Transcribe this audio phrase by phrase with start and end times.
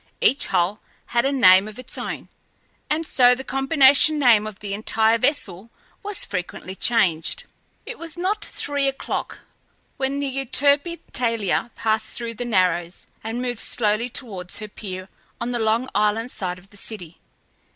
[0.19, 0.79] Each hull
[1.13, 2.27] had a name of its own,
[2.89, 5.69] and so the combination name of the entire vessel
[6.01, 7.43] was frequently changed.
[7.85, 9.41] It was not three o'clock
[9.97, 15.07] when the Euterpe Thalia passed through the Narrows and moved slowly towards her pier
[15.39, 17.19] on the Long Island side of the city.